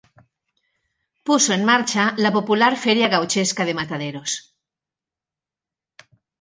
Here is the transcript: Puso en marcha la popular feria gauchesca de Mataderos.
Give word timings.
Puso 1.27 1.49
en 1.57 1.63
marcha 1.71 2.05
la 2.25 2.33
popular 2.37 2.71
feria 2.85 3.11
gauchesca 3.13 3.63
de 3.67 3.77
Mataderos. 3.81 4.33